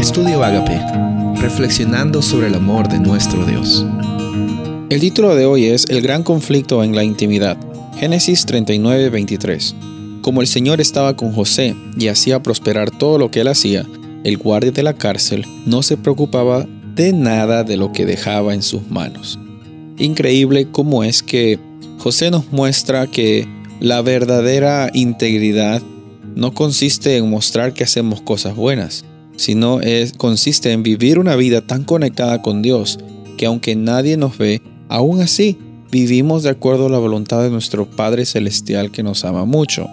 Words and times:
Estudio 0.00 0.42
Agape, 0.42 0.80
reflexionando 1.42 2.22
sobre 2.22 2.46
el 2.46 2.54
amor 2.54 2.88
de 2.88 2.98
nuestro 2.98 3.44
Dios. 3.44 3.84
El 4.88 4.98
título 4.98 5.34
de 5.34 5.44
hoy 5.44 5.66
es 5.66 5.84
El 5.90 6.00
gran 6.00 6.22
conflicto 6.22 6.82
en 6.82 6.96
la 6.96 7.04
intimidad. 7.04 7.58
Génesis 7.98 8.46
39, 8.46 9.10
23. 9.10 9.74
Como 10.22 10.40
el 10.40 10.46
Señor 10.46 10.80
estaba 10.80 11.16
con 11.16 11.34
José 11.34 11.76
y 11.98 12.08
hacía 12.08 12.42
prosperar 12.42 12.90
todo 12.90 13.18
lo 13.18 13.30
que 13.30 13.42
él 13.42 13.48
hacía, 13.48 13.84
el 14.24 14.38
guardia 14.38 14.72
de 14.72 14.82
la 14.82 14.94
cárcel 14.94 15.44
no 15.66 15.82
se 15.82 15.98
preocupaba 15.98 16.66
de 16.94 17.12
nada 17.12 17.62
de 17.62 17.76
lo 17.76 17.92
que 17.92 18.06
dejaba 18.06 18.54
en 18.54 18.62
sus 18.62 18.90
manos. 18.90 19.38
Increíble 19.98 20.66
cómo 20.72 21.04
es 21.04 21.22
que 21.22 21.58
José 21.98 22.30
nos 22.30 22.50
muestra 22.52 23.06
que 23.06 23.46
la 23.80 24.00
verdadera 24.00 24.90
integridad 24.94 25.82
no 26.34 26.54
consiste 26.54 27.18
en 27.18 27.28
mostrar 27.28 27.74
que 27.74 27.84
hacemos 27.84 28.22
cosas 28.22 28.56
buenas, 28.56 29.04
sino 29.40 29.80
es, 29.80 30.12
consiste 30.12 30.70
en 30.70 30.82
vivir 30.82 31.18
una 31.18 31.34
vida 31.34 31.62
tan 31.62 31.84
conectada 31.84 32.42
con 32.42 32.60
Dios 32.60 32.98
que 33.38 33.46
aunque 33.46 33.74
nadie 33.74 34.18
nos 34.18 34.36
ve, 34.36 34.60
aún 34.90 35.22
así 35.22 35.56
vivimos 35.90 36.42
de 36.42 36.50
acuerdo 36.50 36.86
a 36.86 36.90
la 36.90 36.98
voluntad 36.98 37.42
de 37.42 37.48
nuestro 37.48 37.90
Padre 37.90 38.26
Celestial 38.26 38.90
que 38.90 39.02
nos 39.02 39.24
ama 39.24 39.46
mucho. 39.46 39.88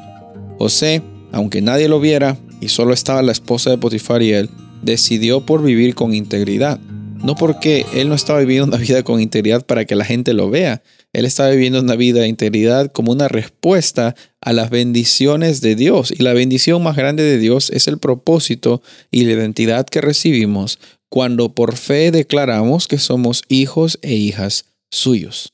José, 0.59 1.01
aunque 1.31 1.61
nadie 1.61 1.87
lo 1.87 2.01
viera 2.01 2.37
y 2.59 2.67
solo 2.67 2.93
estaba 2.93 3.21
la 3.21 3.31
esposa 3.31 3.70
de 3.70 3.77
Potifar 3.77 4.21
y 4.21 4.33
él, 4.33 4.49
decidió 4.81 5.39
por 5.45 5.63
vivir 5.63 5.95
con 5.95 6.13
integridad. 6.13 6.77
No 7.23 7.35
porque 7.35 7.85
él 7.93 8.09
no 8.09 8.15
estaba 8.15 8.39
viviendo 8.39 8.65
una 8.65 8.77
vida 8.77 9.03
con 9.03 9.21
integridad 9.21 9.65
para 9.65 9.85
que 9.85 9.95
la 9.95 10.03
gente 10.03 10.34
lo 10.34 10.49
vea, 10.49 10.84
él 11.17 11.26
estaba 11.26 11.49
viviendo 11.49 11.80
una 11.80 11.95
vida 11.95 12.21
de 12.21 12.27
integridad 12.27 12.91
como 12.91 13.12
una 13.12 13.27
respuesta 13.27 14.16
a 14.39 14.53
las 14.53 14.70
bendiciones 14.70 15.62
de 15.62 15.76
Dios. 15.76 16.13
Y 16.16 16.21
la 16.21 16.34
bendición 16.34 16.84
más 16.84 16.95
grande 16.95 17.23
de 17.23 17.40
Dios 17.40 17.71
es 17.71 17.88
el 17.88 17.98
propósito 17.98 18.84
y 19.09 19.23
la 19.23 19.31
identidad 19.31 19.88
que 19.88 19.99
recibimos 19.99 20.77
cuando 21.09 21.55
por 21.55 21.76
fe 21.76 22.12
declaramos 22.12 22.88
que 22.88 22.99
somos 22.99 23.41
hijos 23.49 23.98
e 24.04 24.13
hijas 24.13 24.65
suyos. 24.91 25.54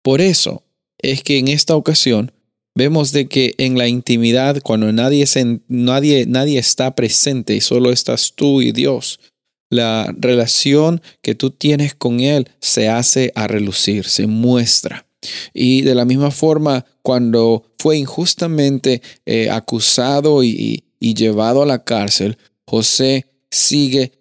Por 0.00 0.20
eso 0.20 0.62
es 0.98 1.24
que 1.24 1.38
en 1.38 1.48
esta 1.48 1.74
ocasión 1.74 2.30
vemos 2.76 3.10
de 3.10 3.26
que 3.26 3.56
en 3.58 3.76
la 3.76 3.88
intimidad, 3.88 4.60
cuando 4.62 4.92
nadie, 4.92 5.24
nadie, 5.66 6.24
nadie 6.26 6.60
está 6.60 6.94
presente 6.94 7.56
y 7.56 7.60
solo 7.60 7.90
estás 7.90 8.32
tú 8.36 8.62
y 8.62 8.70
Dios, 8.70 9.18
la 9.74 10.14
relación 10.16 11.02
que 11.20 11.34
tú 11.34 11.50
tienes 11.50 11.94
con 11.94 12.20
Él 12.20 12.48
se 12.60 12.88
hace 12.88 13.32
a 13.34 13.46
relucir, 13.46 14.06
se 14.06 14.26
muestra. 14.26 15.06
Y 15.52 15.82
de 15.82 15.94
la 15.94 16.04
misma 16.04 16.30
forma, 16.30 16.84
cuando 17.02 17.64
fue 17.78 17.96
injustamente 17.98 19.02
eh, 19.26 19.50
acusado 19.50 20.44
y, 20.44 20.84
llevado 21.00 21.62
a 21.62 21.66
la 21.66 21.84
cárcel, 21.84 22.38
José 22.66 23.26
sigue 23.50 24.12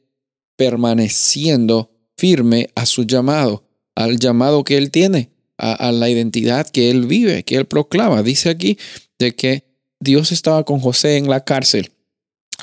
permaneciendo 0.58 1.92
firme 2.18 2.68
a 2.76 2.86
su 2.86 3.04
llamado, 3.04 3.64
al 3.96 4.20
llamado 4.20 4.66
que 4.66 4.78
él 4.78 4.92
tiene, 4.92 5.30
a, 5.58 5.72
a, 5.74 5.92
la 5.94 6.10
identidad 6.10 6.68
que 6.68 6.90
él 6.90 7.06
vive, 7.06 7.44
que 7.44 7.56
él 7.56 7.66
proclama. 7.66 8.22
Dice 8.22 8.50
aquí 8.50 8.78
de 9.18 9.34
que 9.34 9.64
Dios 10.02 10.34
estaba 10.34 10.66
con 10.66 10.82
José 10.82 11.16
en 11.16 11.30
la 11.30 11.46
cárcel 11.46 11.93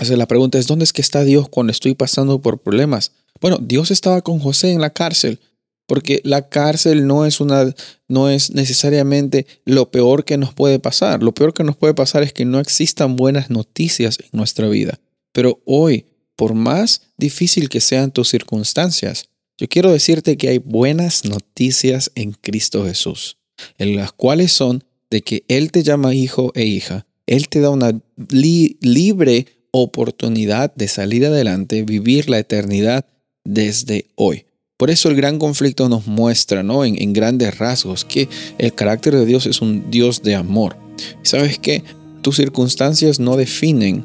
la 0.08 0.26
pregunta 0.26 0.58
es, 0.58 0.66
¿dónde 0.66 0.84
es 0.84 0.92
que 0.92 1.02
está 1.02 1.24
Dios 1.24 1.48
cuando 1.48 1.70
estoy 1.70 1.94
pasando 1.94 2.40
por 2.40 2.58
problemas? 2.58 3.12
Bueno, 3.40 3.58
Dios 3.60 3.90
estaba 3.90 4.22
con 4.22 4.38
José 4.38 4.72
en 4.72 4.80
la 4.80 4.90
cárcel, 4.90 5.40
porque 5.86 6.20
la 6.24 6.48
cárcel 6.48 7.06
no 7.06 7.26
es 7.26 7.40
una 7.40 7.74
no 8.08 8.30
es 8.30 8.52
necesariamente 8.52 9.46
lo 9.64 9.90
peor 9.90 10.24
que 10.24 10.38
nos 10.38 10.54
puede 10.54 10.78
pasar. 10.78 11.22
Lo 11.22 11.32
peor 11.32 11.52
que 11.52 11.64
nos 11.64 11.76
puede 11.76 11.94
pasar 11.94 12.22
es 12.22 12.32
que 12.32 12.44
no 12.44 12.60
existan 12.60 13.16
buenas 13.16 13.50
noticias 13.50 14.18
en 14.20 14.28
nuestra 14.32 14.68
vida. 14.68 15.00
Pero 15.32 15.60
hoy, 15.64 16.06
por 16.36 16.54
más 16.54 17.02
difícil 17.16 17.68
que 17.68 17.80
sean 17.80 18.10
tus 18.10 18.28
circunstancias, 18.28 19.28
yo 19.58 19.68
quiero 19.68 19.92
decirte 19.92 20.36
que 20.36 20.48
hay 20.48 20.58
buenas 20.58 21.24
noticias 21.24 22.10
en 22.14 22.32
Cristo 22.32 22.86
Jesús, 22.86 23.36
en 23.76 23.96
las 23.96 24.12
cuales 24.12 24.52
son 24.52 24.84
de 25.10 25.22
que 25.22 25.44
Él 25.48 25.70
te 25.70 25.82
llama 25.82 26.14
hijo 26.14 26.52
e 26.54 26.64
hija, 26.64 27.06
Él 27.26 27.48
te 27.48 27.60
da 27.60 27.70
una 27.70 28.00
libre 28.30 29.59
oportunidad 29.72 30.74
de 30.74 30.88
salir 30.88 31.26
adelante, 31.26 31.82
vivir 31.82 32.28
la 32.28 32.38
eternidad 32.38 33.06
desde 33.44 34.06
hoy. 34.16 34.46
Por 34.76 34.90
eso 34.90 35.10
el 35.10 35.16
gran 35.16 35.38
conflicto 35.38 35.88
nos 35.88 36.06
muestra, 36.06 36.62
¿no? 36.62 36.84
En, 36.84 37.12
grandes 37.12 37.58
rasgos, 37.58 38.04
que 38.04 38.28
el 38.58 38.74
carácter 38.74 39.14
de 39.14 39.26
Dios 39.26 39.46
es 39.46 39.60
un 39.60 39.90
Dios 39.90 40.22
de 40.22 40.34
amor. 40.34 40.76
¿Sabes 41.22 41.58
qué? 41.58 41.84
Tus 42.22 42.36
circunstancias 42.36 43.20
no 43.20 43.36
definen 43.36 44.04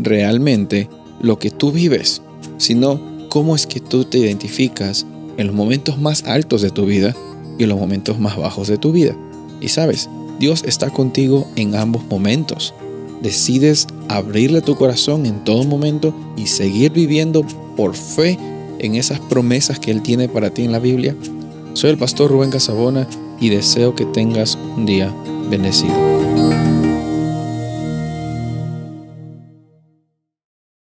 realmente 0.00 0.88
lo 1.20 1.38
que 1.38 1.50
tú 1.50 1.72
vives, 1.72 2.22
sino 2.56 3.26
cómo 3.28 3.56
es 3.56 3.66
que 3.66 3.80
tú 3.80 4.04
te 4.04 4.18
identificas 4.18 5.06
en 5.38 5.48
los 5.48 5.56
momentos 5.56 5.98
más 5.98 6.22
altos 6.24 6.62
de 6.62 6.70
tu 6.70 6.86
vida 6.86 7.16
y 7.58 7.64
en 7.64 7.68
los 7.68 7.78
momentos 7.78 8.20
más 8.20 8.36
bajos 8.36 8.68
de 8.68 8.78
tu 8.78 8.92
vida. 8.92 9.16
Y 9.60 9.68
sabes, 9.68 10.08
Dios 10.38 10.62
está 10.64 10.90
contigo 10.90 11.50
en 11.56 11.74
ambos 11.74 12.04
momentos 12.04 12.74
decides 13.22 13.86
abrirle 14.08 14.60
tu 14.60 14.76
corazón 14.76 15.26
en 15.26 15.44
todo 15.44 15.64
momento 15.64 16.14
y 16.36 16.46
seguir 16.46 16.92
viviendo 16.92 17.44
por 17.76 17.94
fe 17.94 18.38
en 18.78 18.96
esas 18.96 19.20
promesas 19.20 19.78
que 19.78 19.90
Él 19.90 20.02
tiene 20.02 20.28
para 20.28 20.50
ti 20.50 20.64
en 20.64 20.72
la 20.72 20.78
Biblia? 20.78 21.16
Soy 21.74 21.90
el 21.90 21.98
pastor 21.98 22.30
Rubén 22.30 22.50
Casabona 22.50 23.06
y 23.40 23.48
deseo 23.48 23.94
que 23.94 24.04
tengas 24.04 24.58
un 24.76 24.86
día 24.86 25.14
bendecido. 25.48 26.71